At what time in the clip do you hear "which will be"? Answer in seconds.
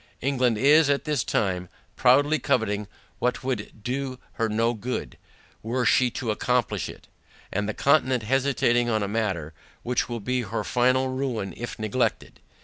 9.83-10.41